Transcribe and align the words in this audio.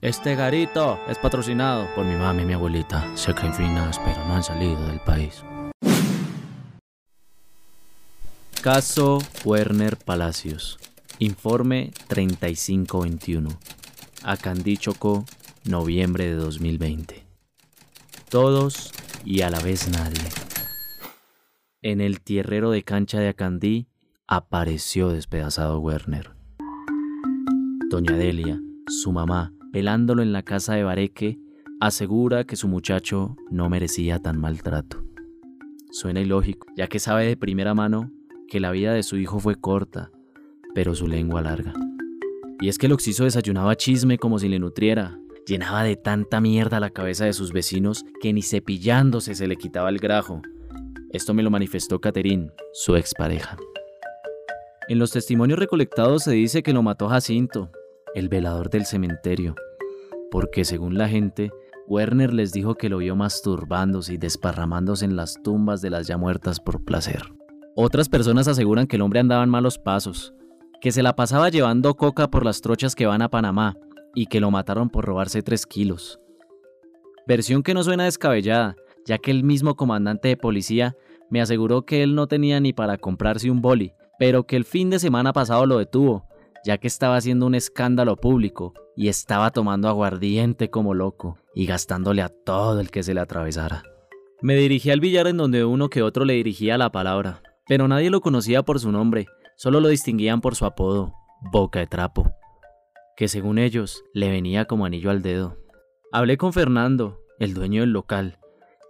Este 0.00 0.36
garito 0.36 1.00
es 1.08 1.18
patrocinado 1.18 1.88
por 1.96 2.04
mi 2.04 2.14
mamá 2.14 2.40
y 2.40 2.44
mi 2.44 2.52
abuelita. 2.52 3.04
Se 3.16 3.34
creen 3.34 3.52
finas, 3.52 3.98
pero 3.98 4.24
no 4.26 4.36
han 4.36 4.44
salido 4.44 4.86
del 4.86 5.00
país. 5.00 5.42
Caso 8.62 9.18
Werner 9.44 9.96
Palacios. 9.96 10.78
Informe 11.18 11.90
3521. 12.06 13.48
Acandí 14.22 14.76
Chocó, 14.76 15.24
noviembre 15.64 16.26
de 16.26 16.34
2020. 16.34 17.24
Todos 18.28 18.92
y 19.24 19.40
a 19.40 19.50
la 19.50 19.58
vez 19.58 19.88
nadie. 19.88 20.28
En 21.82 22.00
el 22.00 22.20
tierrero 22.20 22.70
de 22.70 22.84
cancha 22.84 23.18
de 23.18 23.30
Acandí 23.30 23.88
apareció 24.28 25.08
despedazado 25.08 25.80
Werner. 25.80 26.30
Doña 27.90 28.12
Delia, 28.12 28.60
su 28.86 29.10
mamá, 29.10 29.52
pelándolo 29.78 30.24
en 30.24 30.32
la 30.32 30.42
casa 30.42 30.74
de 30.74 30.82
Bareque, 30.82 31.38
asegura 31.78 32.42
que 32.42 32.56
su 32.56 32.66
muchacho 32.66 33.36
no 33.48 33.68
merecía 33.68 34.18
tan 34.18 34.36
maltrato. 34.36 35.04
Suena 35.92 36.20
ilógico, 36.20 36.66
ya 36.76 36.88
que 36.88 36.98
sabe 36.98 37.26
de 37.26 37.36
primera 37.36 37.74
mano 37.74 38.10
que 38.48 38.58
la 38.58 38.72
vida 38.72 38.92
de 38.92 39.04
su 39.04 39.18
hijo 39.18 39.38
fue 39.38 39.54
corta, 39.54 40.10
pero 40.74 40.96
su 40.96 41.06
lengua 41.06 41.42
larga. 41.42 41.74
Y 42.60 42.66
es 42.68 42.76
que 42.76 42.86
el 42.86 42.92
Oxiso 42.92 43.22
desayunaba 43.22 43.76
chisme 43.76 44.18
como 44.18 44.40
si 44.40 44.48
le 44.48 44.58
nutriera, 44.58 45.16
llenaba 45.46 45.84
de 45.84 45.94
tanta 45.94 46.40
mierda 46.40 46.80
la 46.80 46.90
cabeza 46.90 47.26
de 47.26 47.32
sus 47.32 47.52
vecinos 47.52 48.04
que 48.20 48.32
ni 48.32 48.42
cepillándose 48.42 49.36
se 49.36 49.46
le 49.46 49.54
quitaba 49.54 49.90
el 49.90 49.98
grajo. 49.98 50.42
Esto 51.12 51.34
me 51.34 51.44
lo 51.44 51.52
manifestó 51.52 52.00
Caterín, 52.00 52.50
su 52.72 52.96
expareja. 52.96 53.56
En 54.88 54.98
los 54.98 55.12
testimonios 55.12 55.60
recolectados 55.60 56.24
se 56.24 56.32
dice 56.32 56.64
que 56.64 56.72
lo 56.72 56.82
mató 56.82 57.08
Jacinto, 57.08 57.70
el 58.16 58.28
velador 58.28 58.70
del 58.70 58.86
cementerio, 58.86 59.54
porque 60.30 60.64
según 60.64 60.98
la 60.98 61.08
gente, 61.08 61.50
Werner 61.86 62.34
les 62.34 62.52
dijo 62.52 62.74
que 62.74 62.88
lo 62.88 62.98
vio 62.98 63.16
masturbándose 63.16 64.14
y 64.14 64.16
desparramándose 64.18 65.04
en 65.04 65.16
las 65.16 65.42
tumbas 65.42 65.80
de 65.80 65.90
las 65.90 66.06
ya 66.06 66.18
muertas 66.18 66.60
por 66.60 66.84
placer. 66.84 67.22
Otras 67.74 68.08
personas 68.08 68.48
aseguran 68.48 68.86
que 68.86 68.96
el 68.96 69.02
hombre 69.02 69.20
andaba 69.20 69.42
en 69.42 69.50
malos 69.50 69.78
pasos, 69.78 70.34
que 70.80 70.92
se 70.92 71.02
la 71.02 71.16
pasaba 71.16 71.48
llevando 71.48 71.94
coca 71.94 72.28
por 72.28 72.44
las 72.44 72.60
trochas 72.60 72.94
que 72.94 73.06
van 73.06 73.22
a 73.22 73.30
Panamá 73.30 73.76
y 74.14 74.26
que 74.26 74.40
lo 74.40 74.50
mataron 74.50 74.90
por 74.90 75.04
robarse 75.04 75.42
3 75.42 75.64
kilos. 75.66 76.20
Versión 77.26 77.62
que 77.62 77.74
no 77.74 77.82
suena 77.82 78.04
descabellada, 78.04 78.76
ya 79.06 79.18
que 79.18 79.30
el 79.30 79.44
mismo 79.44 79.76
comandante 79.76 80.28
de 80.28 80.36
policía 80.36 80.94
me 81.30 81.40
aseguró 81.40 81.82
que 81.82 82.02
él 82.02 82.14
no 82.14 82.26
tenía 82.26 82.60
ni 82.60 82.72
para 82.72 82.98
comprarse 82.98 83.50
un 83.50 83.62
boli, 83.62 83.92
pero 84.18 84.44
que 84.44 84.56
el 84.56 84.64
fin 84.64 84.90
de 84.90 84.98
semana 84.98 85.32
pasado 85.32 85.64
lo 85.66 85.78
detuvo, 85.78 86.26
ya 86.64 86.78
que 86.78 86.86
estaba 86.86 87.16
haciendo 87.16 87.46
un 87.46 87.54
escándalo 87.54 88.16
público 88.16 88.74
y 88.98 89.06
estaba 89.06 89.52
tomando 89.52 89.88
aguardiente 89.88 90.70
como 90.70 90.92
loco 90.92 91.38
y 91.54 91.66
gastándole 91.66 92.20
a 92.20 92.28
todo 92.28 92.80
el 92.80 92.90
que 92.90 93.04
se 93.04 93.14
le 93.14 93.20
atravesara. 93.20 93.84
Me 94.42 94.56
dirigí 94.56 94.90
al 94.90 94.98
billar 94.98 95.28
en 95.28 95.36
donde 95.36 95.64
uno 95.64 95.88
que 95.88 96.02
otro 96.02 96.24
le 96.24 96.32
dirigía 96.32 96.76
la 96.76 96.90
palabra, 96.90 97.40
pero 97.68 97.86
nadie 97.86 98.10
lo 98.10 98.20
conocía 98.20 98.64
por 98.64 98.80
su 98.80 98.90
nombre, 98.90 99.26
solo 99.56 99.78
lo 99.78 99.86
distinguían 99.86 100.40
por 100.40 100.56
su 100.56 100.64
apodo, 100.64 101.14
Boca 101.52 101.78
de 101.78 101.86
Trapo, 101.86 102.32
que 103.16 103.28
según 103.28 103.58
ellos 103.58 104.02
le 104.14 104.30
venía 104.30 104.64
como 104.64 104.84
anillo 104.84 105.12
al 105.12 105.22
dedo. 105.22 105.58
Hablé 106.10 106.36
con 106.36 106.52
Fernando, 106.52 107.20
el 107.38 107.54
dueño 107.54 107.82
del 107.82 107.92
local, 107.92 108.40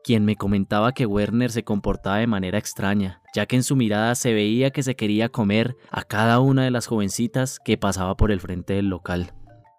quien 0.02 0.24
me 0.24 0.36
comentaba 0.36 0.92
que 0.92 1.04
Werner 1.04 1.50
se 1.50 1.64
comportaba 1.64 2.16
de 2.16 2.26
manera 2.26 2.56
extraña, 2.56 3.20
ya 3.34 3.44
que 3.44 3.56
en 3.56 3.62
su 3.62 3.76
mirada 3.76 4.14
se 4.14 4.32
veía 4.32 4.70
que 4.70 4.82
se 4.82 4.96
quería 4.96 5.28
comer 5.28 5.76
a 5.90 6.02
cada 6.02 6.40
una 6.40 6.64
de 6.64 6.70
las 6.70 6.86
jovencitas 6.86 7.58
que 7.62 7.76
pasaba 7.76 8.16
por 8.16 8.30
el 8.30 8.40
frente 8.40 8.72
del 8.72 8.88
local. 8.88 9.34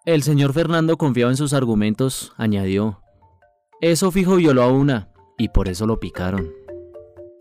El 0.06 0.24
señor 0.24 0.54
Fernando 0.54 0.98
confiaba 0.98 1.32
en 1.32 1.38
sus 1.38 1.54
argumentos, 1.54 2.34
añadió. 2.38 3.02
Eso 3.82 4.12
fijo 4.12 4.38
violó 4.38 4.64
a 4.64 4.72
una, 4.72 5.10
y 5.38 5.50
por 5.50 5.68
eso 5.68 5.86
lo 5.86 6.00
picaron. 6.00 6.52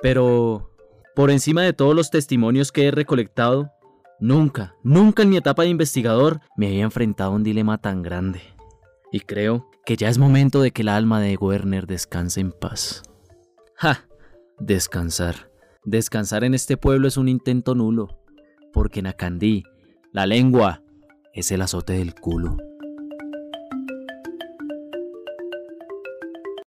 Pero 0.02 0.72
por 1.14 1.30
encima 1.30 1.62
de 1.62 1.72
todos 1.72 1.94
los 1.94 2.10
testimonios 2.10 2.72
que 2.72 2.86
he 2.86 2.90
recolectado, 2.90 3.70
nunca, 4.18 4.74
nunca 4.82 5.22
en 5.22 5.30
mi 5.30 5.36
etapa 5.36 5.62
de 5.62 5.68
investigador 5.68 6.40
me 6.56 6.66
había 6.66 6.82
enfrentado 6.82 7.32
a 7.32 7.34
un 7.36 7.44
dilema 7.44 7.78
tan 7.78 8.02
grande. 8.02 8.40
Y 9.12 9.20
creo 9.20 9.70
que 9.86 9.96
ya 9.96 10.08
es 10.08 10.18
momento 10.18 10.60
de 10.60 10.72
que 10.72 10.82
el 10.82 10.88
alma 10.88 11.20
de 11.20 11.36
Werner 11.36 11.86
descanse 11.86 12.40
en 12.40 12.52
paz. 12.52 13.02
¡Ja! 13.76 14.06
Descansar. 14.58 15.50
Descansar 15.84 16.42
en 16.42 16.54
este 16.54 16.76
pueblo 16.76 17.06
es 17.06 17.16
un 17.16 17.28
intento 17.28 17.76
nulo, 17.76 18.20
porque 18.72 19.00
en 19.00 19.06
Acandí, 19.06 19.62
la 20.12 20.26
lengua 20.26 20.82
es 21.32 21.50
el 21.50 21.62
azote 21.62 21.94
del 21.94 22.14
culo. 22.14 22.56